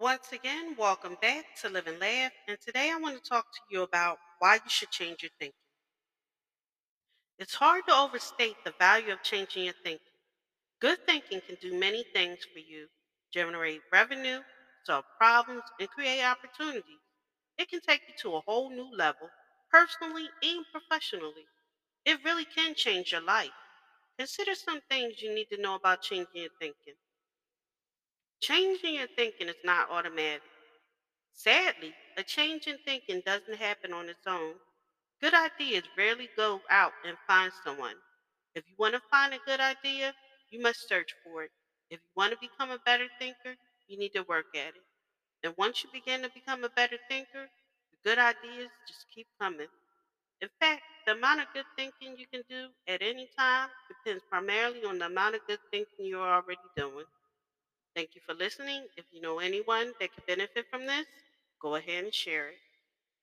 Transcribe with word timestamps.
Once 0.00 0.32
again, 0.32 0.74
welcome 0.76 1.14
back 1.16 1.46
to 1.54 1.68
Live 1.68 1.86
and 1.86 1.98
Laugh. 2.00 2.32
And 2.46 2.58
today 2.58 2.90
I 2.90 2.96
want 2.96 3.14
to 3.16 3.28
talk 3.28 3.50
to 3.52 3.60
you 3.68 3.82
about 3.82 4.18
why 4.38 4.54
you 4.54 4.70
should 4.70 4.90
change 4.90 5.22
your 5.22 5.30
thinking. 5.38 5.52
It's 7.38 7.54
hard 7.54 7.86
to 7.86 7.94
overstate 7.94 8.58
the 8.64 8.74
value 8.78 9.14
of 9.14 9.22
changing 9.22 9.64
your 9.64 9.72
thinking. 9.82 10.12
Good 10.80 11.00
thinking 11.06 11.42
can 11.42 11.56
do 11.56 11.74
many 11.74 12.04
things 12.14 12.46
for 12.52 12.60
you 12.60 12.90
generate 13.32 13.84
revenue, 13.92 14.44
solve 14.84 15.06
problems, 15.18 15.72
and 15.78 15.90
create 15.90 16.22
opportunities. 16.24 17.00
It 17.58 17.68
can 17.70 17.80
take 17.80 18.04
you 18.08 18.14
to 18.14 18.36
a 18.36 18.42
whole 18.42 18.70
new 18.70 18.90
level, 18.90 19.32
personally 19.70 20.34
and 20.42 20.66
professionally. 20.70 21.48
It 22.04 22.24
really 22.24 22.46
can 22.46 22.74
change 22.74 23.12
your 23.12 23.22
life. 23.22 23.54
Consider 24.18 24.54
some 24.54 24.82
things 24.82 25.22
you 25.22 25.34
need 25.34 25.48
to 25.50 25.58
know 25.58 25.74
about 25.76 26.02
changing 26.02 26.42
your 26.42 26.50
thinking. 26.60 26.96
Changing 28.40 28.94
your 28.94 29.08
thinking 29.16 29.48
is 29.48 29.56
not 29.64 29.90
automatic. 29.90 30.42
Sadly, 31.32 31.94
a 32.16 32.22
change 32.22 32.66
in 32.66 32.78
thinking 32.84 33.22
doesn't 33.24 33.56
happen 33.58 33.92
on 33.92 34.08
its 34.08 34.26
own. 34.26 34.54
Good 35.20 35.34
ideas 35.34 35.84
rarely 35.96 36.28
go 36.36 36.60
out 36.70 36.92
and 37.04 37.16
find 37.26 37.52
someone. 37.64 37.96
If 38.54 38.64
you 38.68 38.74
want 38.78 38.94
to 38.94 39.00
find 39.10 39.34
a 39.34 39.38
good 39.46 39.60
idea, 39.60 40.14
you 40.50 40.60
must 40.60 40.88
search 40.88 41.14
for 41.24 41.44
it. 41.44 41.50
If 41.90 42.00
you 42.00 42.10
want 42.16 42.32
to 42.32 42.38
become 42.40 42.70
a 42.70 42.78
better 42.78 43.08
thinker, 43.18 43.56
you 43.88 43.98
need 43.98 44.12
to 44.14 44.22
work 44.22 44.46
at 44.54 44.74
it. 44.76 44.82
And 45.44 45.54
once 45.56 45.84
you 45.84 45.90
begin 45.92 46.22
to 46.22 46.30
become 46.30 46.64
a 46.64 46.70
better 46.70 46.98
thinker, 47.08 47.48
the 47.92 47.98
good 48.04 48.18
ideas 48.18 48.70
just 48.86 49.06
keep 49.14 49.26
coming. 49.40 49.68
In 50.40 50.48
fact, 50.60 50.82
the 51.06 51.12
amount 51.12 51.40
of 51.40 51.46
good 51.54 51.66
thinking 51.76 52.16
you 52.18 52.26
can 52.32 52.42
do 52.48 52.68
at 52.88 53.02
any 53.02 53.28
time 53.38 53.70
depends 53.88 54.24
primarily 54.30 54.84
on 54.84 54.98
the 54.98 55.06
amount 55.06 55.36
of 55.36 55.46
good 55.46 55.60
thinking 55.70 56.06
you're 56.06 56.20
already 56.20 56.60
doing. 56.76 57.06
Thank 57.98 58.14
you 58.14 58.20
for 58.24 58.34
listening. 58.34 58.86
If 58.96 59.06
you 59.12 59.20
know 59.20 59.40
anyone 59.40 59.92
that 59.98 60.14
could 60.14 60.24
benefit 60.24 60.66
from 60.70 60.86
this, 60.86 61.06
go 61.60 61.74
ahead 61.74 62.04
and 62.04 62.14
share 62.14 62.48
it. 62.50 62.58